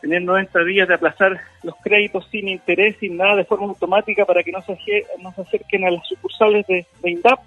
tener 0.00 0.22
90 0.22 0.64
días 0.64 0.86
de 0.86 0.94
aplazar 0.94 1.40
los 1.62 1.74
créditos 1.82 2.28
sin 2.30 2.48
interés, 2.48 2.96
sin 3.00 3.16
nada, 3.16 3.36
de 3.36 3.44
forma 3.44 3.66
automática 3.66 4.24
para 4.24 4.42
que 4.42 4.52
no 4.52 4.62
se, 4.62 4.76
no 5.20 5.32
se 5.32 5.42
acerquen 5.42 5.84
a 5.84 5.90
las 5.90 6.06
sucursales 6.06 6.66
de, 6.66 6.86
de 7.02 7.10
INDAP 7.10 7.40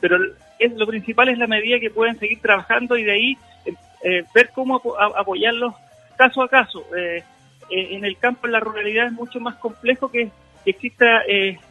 pero 0.00 0.16
es, 0.58 0.72
lo 0.72 0.86
principal 0.86 1.28
es 1.28 1.38
la 1.38 1.46
medida 1.46 1.78
que 1.78 1.90
pueden 1.90 2.18
seguir 2.18 2.40
trabajando 2.40 2.96
y 2.96 3.04
de 3.04 3.12
ahí 3.12 3.38
eh, 3.66 3.74
eh, 4.02 4.24
ver 4.34 4.50
cómo 4.54 4.82
apoyarlos 5.16 5.74
caso 6.16 6.42
a 6.42 6.48
caso. 6.48 6.84
Eh, 6.96 7.22
en 7.72 8.04
el 8.04 8.16
campo, 8.18 8.46
en 8.46 8.52
la 8.52 8.58
ruralidad, 8.58 9.06
es 9.06 9.12
mucho 9.12 9.38
más 9.38 9.54
complejo 9.56 10.10
que, 10.10 10.30
exista 10.66 11.22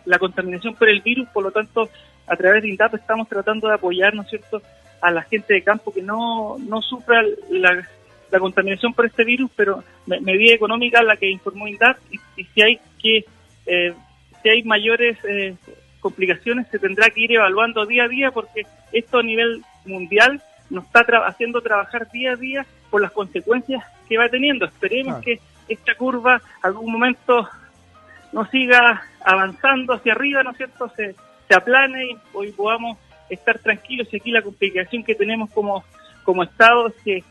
la 0.05 0.17
contaminación 0.17 0.73
por 0.73 0.89
el 0.89 1.01
virus, 1.01 1.27
por 1.29 1.43
lo 1.43 1.51
tanto, 1.51 1.89
a 2.29 2.35
través 2.35 2.61
de 2.61 2.69
INDAP 2.69 2.95
estamos 2.95 3.27
tratando 3.27 3.67
de 3.67 3.75
apoyar, 3.75 4.13
¿no 4.13 4.21
es 4.21 4.29
cierto?, 4.29 4.61
a 5.01 5.11
la 5.11 5.23
gente 5.23 5.53
de 5.53 5.63
campo 5.63 5.93
que 5.93 6.01
no, 6.01 6.57
no 6.59 6.81
sufra 6.81 7.23
la, 7.49 7.87
la 8.31 8.39
contaminación 8.39 8.93
por 8.93 9.05
este 9.05 9.23
virus, 9.23 9.49
pero 9.55 9.83
medida 10.05 10.53
económica 10.53 11.01
la 11.01 11.15
que 11.15 11.29
informó 11.29 11.67
INDAP 11.67 11.97
y, 12.37 12.43
si 12.43 12.61
hay 12.61 12.79
que 13.01 13.25
eh, 13.65 13.93
si 14.41 14.49
hay 14.49 14.63
mayores 14.63 15.17
eh, 15.23 15.55
complicaciones 15.99 16.67
se 16.67 16.79
tendrá 16.79 17.09
que 17.09 17.21
ir 17.21 17.33
evaluando 17.33 17.85
día 17.85 18.05
a 18.05 18.07
día 18.07 18.31
porque 18.31 18.63
esto 18.91 19.19
a 19.19 19.23
nivel 19.23 19.63
mundial 19.85 20.41
nos 20.69 20.85
está 20.85 21.01
haciendo 21.27 21.61
trabajar 21.61 22.09
día 22.11 22.33
a 22.33 22.35
día 22.35 22.65
por 22.89 23.01
las 23.01 23.11
consecuencias 23.11 23.83
que 24.07 24.17
va 24.17 24.29
teniendo. 24.29 24.65
Esperemos 24.65 25.21
que 25.23 25.39
esta 25.67 25.95
curva 25.95 26.41
algún 26.61 26.91
momento 26.91 27.47
no 28.31 28.45
siga 28.45 29.03
avanzando 29.23 29.93
hacia 29.93 30.13
arriba, 30.13 30.43
¿no 30.43 30.51
es 30.51 30.57
cierto? 30.57 30.89
Se, 30.95 31.15
se 31.49 31.55
aplane 31.55 32.11
y 32.11 32.17
hoy 32.33 32.51
podamos 32.51 32.97
estar 33.29 33.57
tranquilos 33.57 34.07
y 34.11 34.17
aquí 34.17 34.31
la 34.31 34.43
complicación 34.43 35.03
que 35.03 35.15
tenemos 35.15 35.49
como, 35.49 35.83
como 36.23 36.43
Estado 36.43 36.87
es 36.87 36.93
que 37.03 37.23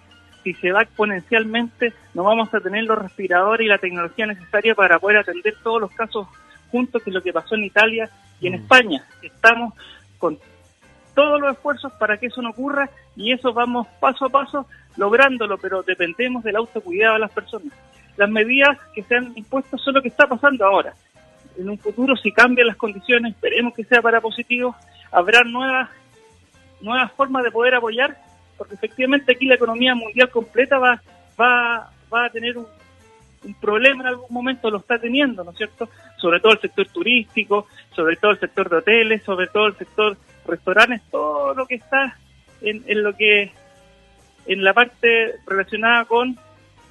si 0.42 0.54
se 0.54 0.72
va 0.72 0.82
exponencialmente 0.82 1.92
no 2.14 2.24
vamos 2.24 2.52
a 2.52 2.60
tener 2.60 2.84
los 2.84 2.98
respiradores 2.98 3.64
y 3.64 3.68
la 3.68 3.78
tecnología 3.78 4.26
necesaria 4.26 4.74
para 4.74 4.98
poder 4.98 5.18
atender 5.18 5.54
todos 5.62 5.80
los 5.80 5.92
casos 5.92 6.26
juntos, 6.70 7.02
que 7.02 7.10
es 7.10 7.14
lo 7.14 7.22
que 7.22 7.32
pasó 7.32 7.54
en 7.54 7.64
Italia 7.64 8.10
y 8.40 8.48
en 8.48 8.54
mm. 8.54 8.56
España. 8.56 9.04
Estamos 9.22 9.74
con 10.18 10.38
todos 11.14 11.40
los 11.40 11.52
esfuerzos 11.52 11.92
para 11.92 12.16
que 12.18 12.26
eso 12.26 12.42
no 12.42 12.50
ocurra 12.50 12.90
y 13.14 13.32
eso 13.32 13.52
vamos 13.52 13.86
paso 14.00 14.26
a 14.26 14.30
paso 14.30 14.66
lográndolo, 14.96 15.58
pero 15.58 15.84
dependemos 15.84 16.42
del 16.42 16.56
autocuidado 16.56 17.14
de 17.14 17.20
las 17.20 17.30
personas. 17.30 17.72
Las 18.16 18.28
medidas 18.28 18.76
que 18.94 19.04
se 19.04 19.14
han 19.14 19.32
impuesto 19.36 19.78
son 19.78 19.94
lo 19.94 20.02
que 20.02 20.08
está 20.08 20.26
pasando 20.26 20.66
ahora. 20.66 20.92
En 21.58 21.68
un 21.68 21.78
futuro, 21.78 22.16
si 22.16 22.30
cambian 22.30 22.68
las 22.68 22.76
condiciones, 22.76 23.34
esperemos 23.34 23.74
que 23.74 23.84
sea 23.84 24.00
para 24.00 24.20
positivo, 24.20 24.76
habrá 25.10 25.42
nuevas, 25.42 25.90
nuevas 26.80 27.10
formas 27.12 27.42
de 27.42 27.50
poder 27.50 27.74
apoyar, 27.74 28.16
porque 28.56 28.74
efectivamente 28.74 29.32
aquí 29.32 29.46
la 29.46 29.56
economía 29.56 29.94
mundial 29.94 30.30
completa 30.30 30.78
va, 30.78 31.02
va, 31.38 31.90
va 32.12 32.26
a 32.26 32.30
tener 32.30 32.56
un, 32.56 32.66
problema 33.60 34.02
en 34.02 34.08
algún 34.08 34.26
momento, 34.30 34.70
lo 34.70 34.78
está 34.78 34.98
teniendo, 34.98 35.42
¿no 35.42 35.52
es 35.52 35.56
cierto? 35.56 35.88
Sobre 36.16 36.40
todo 36.40 36.52
el 36.52 36.60
sector 36.60 36.86
turístico, 36.88 37.66
sobre 37.94 38.16
todo 38.16 38.32
el 38.32 38.40
sector 38.40 38.68
de 38.68 38.76
hoteles, 38.76 39.22
sobre 39.22 39.46
todo 39.46 39.68
el 39.68 39.76
sector 39.76 40.16
restaurantes, 40.46 41.02
todo 41.10 41.54
lo 41.54 41.66
que 41.66 41.76
está 41.76 42.16
en, 42.60 42.84
en 42.86 43.02
lo 43.02 43.16
que 43.16 43.52
en 44.46 44.64
la 44.64 44.74
parte 44.74 45.36
relacionada 45.46 46.04
con 46.06 46.36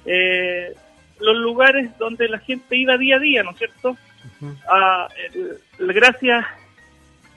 eh, 0.06 0.74
los 1.20 1.36
lugares 1.36 1.96
donde 1.98 2.28
la 2.28 2.38
gente 2.38 2.76
iba 2.76 2.96
día 2.96 3.16
a 3.16 3.20
día, 3.20 3.42
¿no 3.42 3.50
es 3.50 3.58
cierto? 3.58 3.96
Gracias 5.78 6.44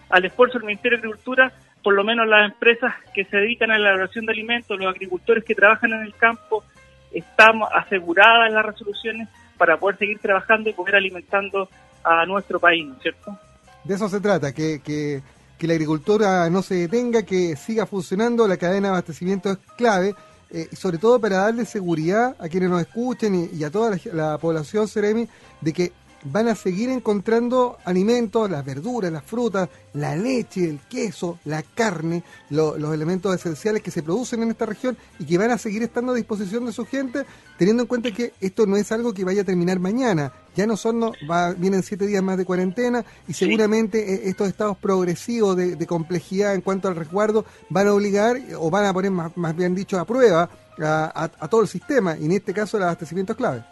al 0.10 0.26
esfuerzo 0.26 0.58
del 0.58 0.68
Ministerio 0.68 0.98
de 0.98 1.08
Agricultura, 1.08 1.52
por 1.84 1.94
lo 1.94 2.04
menos 2.04 2.28
las 2.28 2.52
empresas 2.52 2.94
que 3.14 3.26
se 3.26 3.38
dedican 3.38 3.72
a 3.72 3.78
la 3.78 3.90
elaboración 3.90 4.26
de 4.26 4.34
alimentos, 4.34 4.78
los 4.78 4.94
agricultores 4.94 5.44
que 5.44 5.56
trabajan 5.56 5.94
en 5.94 6.02
el 6.02 6.14
campo, 6.16 6.64
estamos 7.12 7.70
aseguradas 7.74 8.50
en 8.50 8.56
las 8.56 8.66
resoluciones 8.66 9.28
para 9.58 9.78
poder 9.78 9.98
seguir 9.98 10.20
trabajando 10.20 10.70
y 10.70 10.74
poder 10.74 10.96
alimentando 10.96 11.70
a 12.04 12.26
nuestro 12.26 12.60
país, 12.60 12.88
¿no 12.88 12.96
es 12.96 13.02
cierto? 13.02 13.38
De 13.84 13.96
eso 13.96 14.10
se 14.10 14.20
trata, 14.20 14.54
que, 14.54 14.82
que, 14.84 15.22
la 15.68 15.74
agricultura 15.74 16.50
no 16.50 16.64
se 16.64 16.74
detenga, 16.76 17.22
que 17.22 17.56
siga 17.56 17.86
funcionando, 17.86 18.48
la 18.48 18.58
cadena 18.58 18.88
de 18.88 18.94
abastecimiento 18.94 19.52
es 19.52 19.58
clave, 19.78 20.16
eh, 20.50 20.68
sobre 20.76 20.98
todo 20.98 21.20
para 21.20 21.38
darle 21.38 21.66
seguridad 21.66 22.36
a 22.40 22.50
quienes 22.50 22.72
nos 22.72 22.82
escuchen 22.82 23.50
y, 23.54 23.64
a 23.64 23.70
toda 23.70 23.92
la, 23.92 24.00
la 24.14 24.38
población, 24.40 24.88
Seremi, 24.88 25.28
de 25.62 25.74
que 25.74 25.92
van 26.24 26.48
a 26.48 26.56
seguir 26.56 26.90
encontrando 26.90 27.78
alimentos, 27.86 28.50
las 28.50 28.64
verduras, 28.64 29.12
las 29.12 29.24
frutas, 29.24 29.70
la 29.94 30.16
leche, 30.16 30.70
el 30.70 30.80
queso, 30.80 31.40
la 31.46 31.64
carne, 31.64 32.24
los 32.50 32.94
elementos 32.94 33.34
esenciales 33.36 33.82
que 33.82 33.92
se 33.92 34.04
producen 34.04 34.44
en 34.44 34.52
esta 34.52 34.66
región 34.66 34.98
y 35.20 35.26
que 35.26 35.38
van 35.38 35.52
a 35.52 35.58
seguir 35.58 35.84
estando 35.84 36.12
a 36.12 36.16
disposición 36.16 36.66
de 36.66 36.74
su 36.74 36.86
gente, 36.86 37.26
teniendo 37.58 37.84
en 37.84 37.88
cuenta 37.88 38.12
que 38.12 38.34
esto 38.40 38.66
no 38.66 38.78
es 38.78 38.92
algo 38.92 39.14
que 39.14 39.24
vaya 39.24 39.42
a 39.42 39.46
terminar 39.46 39.80
mañana. 39.80 40.34
Ya 40.56 40.68
no 40.68 40.76
son, 40.76 41.00
no, 41.00 41.14
va, 41.30 41.54
vienen 41.54 41.84
siete 41.84 42.06
días 42.06 42.24
más 42.24 42.38
de 42.38 42.46
cuarentena 42.46 43.06
y 43.28 43.34
seguramente 43.34 44.14
eh, 44.14 44.22
estos 44.26 44.50
estados 44.50 44.78
progresivos 44.78 45.56
de, 45.56 45.88
complejidad 45.88 46.54
en 46.54 46.62
cuanto 46.62 46.88
al 46.88 46.96
resguardo 46.96 47.46
van 47.70 47.88
a 47.88 47.94
obligar 47.94 48.38
o 48.58 48.70
van 48.70 48.86
a 48.86 48.94
poner, 48.94 49.12
más, 49.12 49.36
más 49.36 49.56
bien 49.56 49.76
dicho, 49.76 50.00
a 50.00 50.06
prueba 50.06 50.50
a, 50.82 51.32
a 51.40 51.48
todo 51.48 51.62
el 51.62 51.68
sistema 51.68 52.18
y 52.18 52.26
en 52.26 52.32
este 52.34 52.54
caso 52.54 52.78
el 52.78 52.84
abastecimiento 52.84 53.34
es 53.34 53.38
clave. 53.38 53.64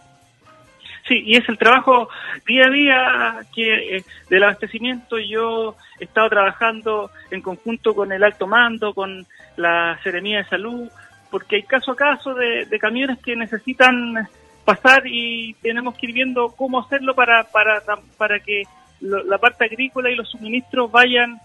Sí, 1.09 1.23
y 1.25 1.37
es 1.37 1.49
el 1.49 1.57
trabajo 1.57 2.07
día 2.45 2.67
a 2.67 2.69
día 2.69 3.35
que 3.51 3.97
eh, 3.97 4.03
del 4.29 4.43
abastecimiento. 4.43 5.17
Yo 5.17 5.75
he 5.99 6.03
estado 6.03 6.29
trabajando 6.29 7.09
en 7.31 7.41
conjunto 7.41 7.95
con 7.95 8.11
el 8.11 8.23
alto 8.23 8.45
mando, 8.45 8.93
con 8.93 9.25
la 9.57 9.99
Seremía 10.03 10.37
de 10.37 10.49
Salud, 10.49 10.87
porque 11.31 11.55
hay 11.55 11.63
caso 11.63 11.93
a 11.93 11.95
caso 11.95 12.35
de, 12.35 12.67
camiones 12.79 13.17
que 13.23 13.35
necesitan 13.35 14.29
pasar 14.65 15.01
y 15.07 15.55
tenemos 15.63 15.97
que 15.97 16.05
ir 16.05 16.13
viendo 16.13 16.49
cómo 16.49 16.79
hacerlo 16.79 17.15
para, 17.15 17.43
para, 17.45 17.81
para 18.15 18.39
que 18.39 18.61
la 19.01 19.37
parte 19.39 19.65
agrícola 19.65 20.11
y 20.11 20.15
los 20.15 20.29
suministros 20.29 20.91
vayan, 20.91 21.41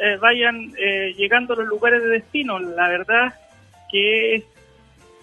eh, 0.00 0.16
vayan 0.18 0.72
eh, 0.78 1.12
llegando 1.14 1.52
a 1.52 1.56
los 1.56 1.66
lugares 1.66 2.02
de 2.02 2.08
destino. 2.08 2.58
La 2.58 2.88
verdad 2.88 3.34
que 3.92 4.36
es 4.36 4.44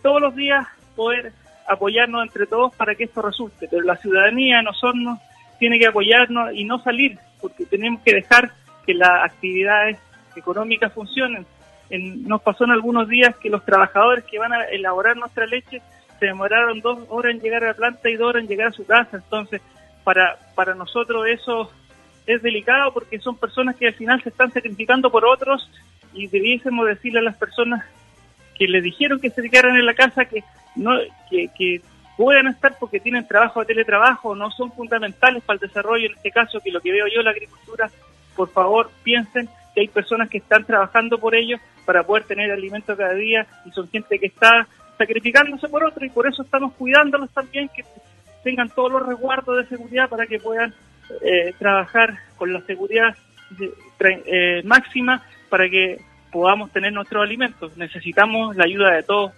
todos 0.04 0.22
los 0.22 0.36
días 0.36 0.68
poder 0.96 1.34
apoyarnos 1.68 2.24
entre 2.24 2.46
todos 2.46 2.76
para 2.76 2.96
que 2.96 3.06
esto 3.06 3.22
resulte. 3.22 3.68
Pero 3.70 3.84
la 3.84 3.98
ciudadanía, 3.98 4.62
nosotros, 4.62 5.18
tiene 5.60 5.80
que 5.80 5.88
apoyarnos 5.88 6.54
y 6.54 6.66
no 6.66 6.80
salir, 6.80 7.18
porque 7.42 7.66
tenemos 7.66 8.02
que 8.02 8.14
dejar 8.14 8.52
que 8.86 8.94
las 8.94 9.24
actividades 9.24 9.98
económicas 10.36 10.94
funcionen. 10.94 11.46
nos 11.90 12.42
pasó 12.42 12.66
en 12.66 12.72
algunos 12.72 13.08
días 13.08 13.36
que 13.38 13.50
los 13.50 13.64
trabajadores 13.64 14.26
que 14.26 14.40
van 14.40 14.54
a 14.54 14.64
elaborar 14.66 15.16
nuestra 15.16 15.46
leche 15.46 15.82
se 16.20 16.26
demoraron 16.28 16.82
dos 16.82 17.00
horas 17.10 17.34
en 17.34 17.42
llegar 17.42 17.64
a 17.64 17.68
la 17.68 17.74
planta 17.74 18.10
y 18.10 18.16
dos 18.16 18.30
horas 18.30 18.44
en 18.44 18.50
llegar 18.50 18.68
a 18.68 18.72
su 18.72 18.86
casa. 18.86 19.18
Entonces, 19.18 19.62
para, 20.04 20.38
para 20.56 20.76
nosotros 20.76 21.26
eso 21.28 21.72
es 22.26 22.42
delicado 22.42 22.94
porque 22.94 23.20
son 23.20 23.38
personas 23.38 23.76
que 23.76 23.88
al 23.88 23.94
final 23.94 24.22
se 24.22 24.30
están 24.30 24.52
sacrificando 24.52 25.12
por 25.12 25.26
otros 25.26 25.70
y 26.14 26.28
debiésemos 26.28 26.88
decirle 26.88 27.20
a 27.20 27.24
las 27.24 27.38
personas 27.38 27.86
que 28.58 28.68
les 28.68 28.84
dijeron 28.84 29.20
que 29.20 29.30
se 29.30 29.50
quedaran 29.50 29.76
en 29.76 29.86
la 29.86 29.94
casa 29.94 30.26
que 30.26 30.44
no 30.76 30.92
que, 31.30 31.50
que 31.58 31.82
puedan 32.18 32.48
estar 32.48 32.76
porque 32.80 33.00
tienen 33.00 33.28
trabajo 33.28 33.60
de 33.60 33.68
teletrabajo, 33.68 34.36
no 34.36 34.50
son 34.52 34.72
fundamentales 34.72 35.44
para 35.44 35.56
el 35.56 35.68
desarrollo, 35.68 36.08
en 36.08 36.16
este 36.16 36.32
caso, 36.32 36.60
que 36.62 36.72
lo 36.72 36.80
que 36.80 36.92
veo 36.92 37.06
yo, 37.14 37.22
la 37.22 37.32
agricultura, 37.32 37.90
por 38.36 38.50
favor 38.50 38.90
piensen 39.04 39.50
que 39.74 39.82
hay 39.82 39.88
personas 39.88 40.30
que 40.30 40.38
están 40.38 40.64
trabajando 40.64 41.18
por 41.18 41.36
ello 41.36 41.58
para 41.86 42.04
poder 42.04 42.24
tener 42.24 42.52
alimento 42.52 42.96
cada 42.96 43.14
día 43.14 43.46
y 43.66 43.72
son 43.72 43.90
gente 43.90 44.18
que 44.18 44.28
está 44.28 44.68
sacrificándose 44.98 45.68
por 45.68 45.84
otro 45.84 46.06
y 46.06 46.10
por 46.10 46.28
eso 46.28 46.44
estamos 46.44 46.74
cuidándolos 46.74 47.30
también, 47.32 47.70
que 47.76 47.84
tengan 48.44 48.70
todos 48.70 48.92
los 48.92 49.06
resguardos 49.06 49.58
de 49.58 49.66
seguridad 49.76 50.10
para 50.10 50.26
que 50.26 50.40
puedan 50.40 50.74
eh, 51.22 51.54
trabajar 51.60 52.18
con 52.38 52.54
la 52.54 52.62
seguridad 52.62 53.16
eh, 54.00 54.62
máxima 54.64 55.24
para 55.50 55.70
que 55.70 56.00
podamos 56.36 56.70
tener 56.70 56.92
nuestros 56.92 57.24
alimentos. 57.24 57.78
Necesitamos 57.78 58.58
la 58.58 58.66
ayuda 58.66 58.92
de 58.92 59.04
todos 59.04 59.32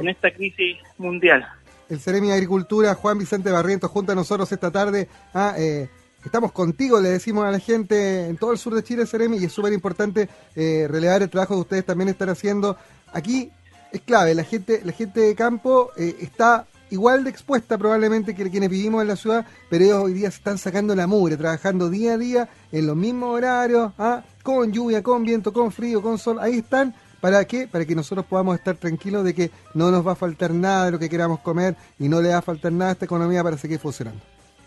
en 0.00 0.08
esta 0.08 0.30
crisis 0.30 0.78
mundial. 0.96 1.46
El 1.90 2.00
Ceremi 2.00 2.28
de 2.28 2.32
Agricultura, 2.32 2.94
Juan 2.94 3.18
Vicente 3.18 3.50
Barrientos, 3.50 3.90
junto 3.90 4.12
a 4.12 4.14
nosotros 4.14 4.50
esta 4.50 4.70
tarde. 4.70 5.08
Ah, 5.34 5.56
eh, 5.58 5.90
estamos 6.24 6.52
contigo, 6.52 7.02
le 7.02 7.10
decimos 7.10 7.44
a 7.44 7.50
la 7.50 7.58
gente 7.58 8.28
en 8.28 8.38
todo 8.38 8.52
el 8.52 8.58
sur 8.58 8.74
de 8.74 8.82
Chile, 8.82 9.04
Ceremi, 9.04 9.36
y 9.36 9.44
es 9.44 9.52
súper 9.52 9.74
importante 9.74 10.30
eh, 10.56 10.86
relevar 10.88 11.22
el 11.22 11.28
trabajo 11.28 11.52
que 11.52 11.60
ustedes 11.60 11.84
también 11.84 12.08
están 12.08 12.30
haciendo. 12.30 12.78
Aquí 13.12 13.50
es 13.92 14.00
clave, 14.00 14.34
la 14.34 14.44
gente, 14.44 14.80
la 14.84 14.92
gente 14.92 15.20
de 15.20 15.34
campo 15.34 15.90
eh, 15.98 16.16
está 16.18 16.66
igual 16.90 17.24
de 17.24 17.30
expuesta 17.30 17.78
probablemente 17.78 18.34
que 18.34 18.50
quienes 18.50 18.70
vivimos 18.70 19.02
en 19.02 19.08
la 19.08 19.16
ciudad, 19.16 19.46
pero 19.68 19.84
ellos 19.84 20.04
hoy 20.04 20.12
día 20.14 20.30
se 20.30 20.38
están 20.38 20.58
sacando 20.58 20.94
la 20.94 21.06
mugre, 21.06 21.36
trabajando 21.36 21.90
día 21.90 22.14
a 22.14 22.18
día 22.18 22.48
en 22.72 22.86
los 22.86 22.96
mismos 22.96 23.36
horarios, 23.36 23.92
¿ah? 23.98 24.22
con 24.42 24.72
lluvia, 24.72 25.02
con 25.02 25.24
viento, 25.24 25.52
con 25.52 25.72
frío, 25.72 26.02
con 26.02 26.18
sol, 26.18 26.38
ahí 26.40 26.58
están. 26.58 26.94
¿Para 27.20 27.44
qué? 27.46 27.66
Para 27.66 27.84
que 27.84 27.96
nosotros 27.96 28.24
podamos 28.26 28.56
estar 28.56 28.76
tranquilos 28.76 29.24
de 29.24 29.34
que 29.34 29.50
no 29.74 29.90
nos 29.90 30.06
va 30.06 30.12
a 30.12 30.16
faltar 30.16 30.52
nada 30.52 30.84
de 30.84 30.92
lo 30.92 30.98
que 31.00 31.08
queramos 31.08 31.40
comer 31.40 31.74
y 31.98 32.08
no 32.08 32.22
le 32.22 32.28
va 32.28 32.38
a 32.38 32.42
faltar 32.42 32.70
nada 32.70 32.90
a 32.90 32.92
esta 32.92 33.06
economía 33.06 33.42
para 33.42 33.56
seguir 33.56 33.80
funcionando. 33.80 34.20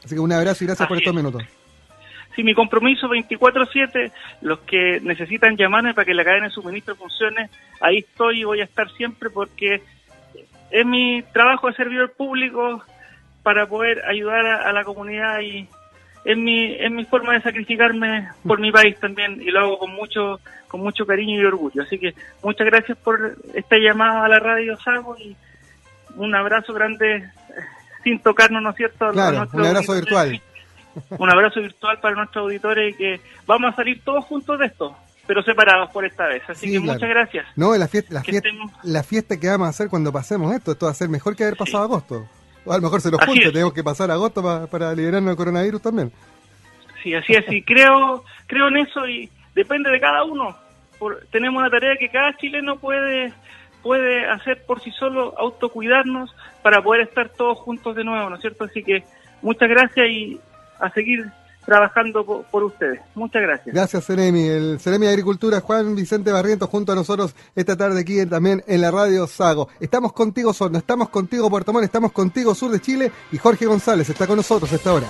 Así 0.04 0.16
que 0.16 0.20
un 0.20 0.32
abrazo 0.32 0.64
y 0.64 0.68
gracias 0.68 0.88
por 0.88 0.98
estos 0.98 1.14
minutos. 1.14 1.44
Sí, 2.36 2.44
mi 2.44 2.54
compromiso 2.54 3.08
24-7, 3.08 4.12
los 4.42 4.60
que 4.60 5.00
necesitan 5.02 5.58
llamarme 5.58 5.94
para 5.94 6.06
que 6.06 6.14
la 6.14 6.24
cadena 6.24 6.48
de 6.48 6.52
suministro 6.52 6.96
funcione, 6.96 7.50
ahí 7.82 8.00
estoy 8.00 8.42
y 8.42 8.44
voy 8.46 8.62
a 8.62 8.64
estar 8.64 8.90
siempre 8.92 9.30
porque 9.30 9.82
es 10.72 10.86
mi 10.86 11.24
trabajo 11.34 11.68
de 11.68 11.74
servidor 11.76 12.12
público 12.14 12.84
para 13.44 13.68
poder 13.68 14.04
ayudar 14.06 14.46
a, 14.46 14.72
la 14.72 14.84
comunidad 14.84 15.40
y 15.42 15.68
es 16.24 16.38
mi, 16.38 16.74
es 16.76 16.92
mi 16.92 17.06
forma 17.06 17.34
de 17.34 17.42
sacrificarme 17.42 18.30
por 18.46 18.60
mi 18.60 18.72
país 18.72 19.00
también 19.00 19.42
y 19.42 19.52
lo 19.52 19.60
hago 19.60 19.80
con 19.80 19.92
mucho, 19.92 20.40
con 20.68 20.82
mucho 20.82 21.06
cariño 21.06 21.42
y 21.42 21.46
orgullo. 21.46 21.84
Así 21.84 21.98
que 21.98 22.14
muchas 22.44 22.68
gracias 22.68 22.98
por 23.00 23.36
esta 23.54 23.78
llamada 23.78 24.26
a 24.26 24.30
la 24.30 24.40
radio 24.40 24.78
Sago 24.78 25.18
y 25.18 25.36
un 26.16 26.36
abrazo 26.36 26.74
grande 26.74 27.16
eh, 27.16 27.24
sin 28.04 28.20
tocarnos, 28.20 28.62
¿no 28.62 28.70
es 28.70 28.76
cierto? 28.76 29.10
Claro, 29.12 29.48
un 29.52 29.66
abrazo 29.66 29.94
virtual. 29.96 30.42
Un 31.18 31.32
abrazo 31.32 31.62
virtual 31.62 32.00
para 32.00 32.16
nuestros 32.16 32.44
auditores 32.44 32.94
y 32.94 32.98
que 32.98 33.22
vamos 33.48 33.74
a 33.74 33.76
salir 33.78 34.04
todos 34.04 34.26
juntos 34.26 34.60
de 34.60 34.66
esto 34.66 34.96
pero 35.32 35.44
separados 35.44 35.90
por 35.92 36.04
esta 36.04 36.28
vez. 36.28 36.44
Así 36.50 36.70
que 36.70 36.78
muchas 36.78 37.08
gracias. 37.08 37.46
No, 37.56 37.74
la 37.78 37.88
fiesta, 37.88 38.14
la, 38.14 38.22
fiesta, 38.22 38.50
la 38.84 39.02
fiesta 39.02 39.40
que 39.40 39.48
vamos 39.48 39.68
a 39.68 39.70
hacer 39.70 39.88
cuando 39.88 40.12
pasemos 40.12 40.54
esto, 40.54 40.74
esto 40.74 40.88
va 40.88 40.92
a 40.92 40.94
ser 40.94 41.08
mejor 41.08 41.38
que 41.38 41.44
haber 41.46 41.56
pasado 41.56 41.86
agosto. 41.86 42.28
O 42.66 42.74
a 42.74 42.76
lo 42.76 42.82
mejor 42.82 43.00
se 43.00 43.10
nos 43.10 43.24
junte, 43.24 43.50
tenemos 43.50 43.72
que 43.72 43.82
pasar 43.82 44.12
agosto 44.12 44.44
para 44.70 44.94
liberarnos 44.94 45.30
del 45.30 45.38
coronavirus 45.38 45.82
también. 45.82 46.12
Sí, 47.02 47.16
así 47.16 47.32
es, 47.32 47.50
y 47.50 47.64
creo, 47.64 48.26
creo 48.46 48.68
en 48.68 48.80
eso 48.80 49.08
y 49.08 49.32
depende 49.56 49.90
de 49.90 50.02
cada 50.02 50.26
uno. 50.26 50.54
tenemos 51.32 51.62
una 51.62 51.70
tarea 51.70 51.96
que 51.98 52.10
cada 52.10 52.36
chileno 52.36 52.78
puede 52.78 53.32
puede 53.82 54.30
hacer 54.30 54.66
por 54.66 54.82
sí 54.82 54.92
solo, 54.92 55.34
autocuidarnos 55.38 56.36
para 56.62 56.84
poder 56.84 57.04
estar 57.08 57.30
todos 57.30 57.58
juntos 57.58 57.96
de 57.96 58.04
nuevo, 58.04 58.30
¿no 58.30 58.36
es 58.36 58.42
cierto? 58.42 58.66
Así 58.66 58.84
que 58.84 59.06
muchas 59.42 59.70
gracias 59.70 60.08
y 60.10 60.42
a 60.78 60.90
seguir 60.90 61.32
trabajando 61.66 62.26
por, 62.26 62.64
ustedes. 62.64 63.00
Muchas 63.16 63.42
gracias. 63.42 63.74
Gracias, 63.74 64.06
Ceremi. 64.06 64.48
El 64.48 64.80
Ceremi 64.80 65.06
de 65.06 65.12
Agricultura, 65.12 65.62
Juan 65.62 65.96
Vicente 65.96 66.32
Barrientos, 66.32 66.70
junto 66.70 66.92
a 66.92 66.96
nosotros 66.96 67.36
esta 67.56 67.76
tarde 67.76 68.02
aquí 68.02 68.26
también 68.26 68.64
en 68.68 68.82
la 68.82 68.92
radio 68.92 69.28
Sago. 69.28 69.70
Estamos 69.80 70.14
contigo, 70.14 70.54
Sorno, 70.54 70.78
estamos 70.78 71.10
contigo, 71.10 71.50
Puerto 71.50 71.74
Montt, 71.74 71.86
estamos 71.86 72.12
contigo, 72.12 72.56
Sur 72.56 72.72
de 72.72 72.82
Chile, 72.82 73.12
y 73.32 73.38
Jorge 73.38 73.66
González 73.66 74.10
está 74.10 74.28
con 74.28 74.38
nosotros 74.38 74.72
a 74.72 74.76
esta 74.76 74.94
hora. 74.94 75.08